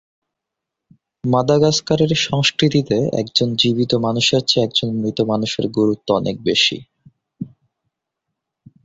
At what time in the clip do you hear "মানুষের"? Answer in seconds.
3.97-4.41, 5.21-5.65